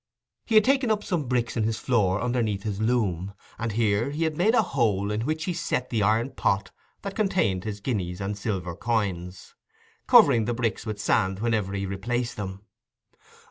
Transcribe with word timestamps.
He 0.47 0.55
had 0.55 0.63
taken 0.63 0.89
up 0.89 1.03
some 1.03 1.27
bricks 1.27 1.55
in 1.55 1.63
his 1.63 1.77
floor 1.77 2.23
underneath 2.23 2.63
his 2.63 2.81
loom, 2.81 3.35
and 3.59 3.73
here 3.73 4.09
he 4.09 4.23
had 4.23 4.35
made 4.35 4.55
a 4.55 4.63
hole 4.63 5.11
in 5.11 5.27
which 5.27 5.43
he 5.43 5.53
set 5.53 5.91
the 5.91 6.01
iron 6.01 6.31
pot 6.31 6.71
that 7.03 7.15
contained 7.15 7.65
his 7.65 7.81
guineas 7.81 8.19
and 8.19 8.35
silver 8.35 8.75
coins, 8.75 9.53
covering 10.07 10.45
the 10.45 10.55
bricks 10.55 10.87
with 10.87 10.99
sand 10.99 11.37
whenever 11.37 11.73
he 11.73 11.85
replaced 11.85 12.35
them. 12.35 12.63